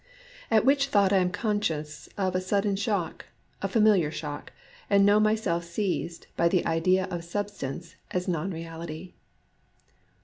[0.49, 3.25] At which thought I am conscious of a sudden soft shock,
[3.61, 4.51] a familiar shock,
[4.89, 9.13] and know DUST 87 myself seized by the idea of Substance as Non Keality.